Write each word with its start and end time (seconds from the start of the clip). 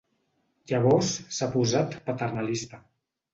Llavors 0.71 1.11
s'ha 1.35 1.49
posat 1.57 1.95
paternalista. 2.09 2.83